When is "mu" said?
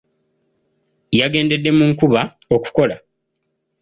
1.77-1.85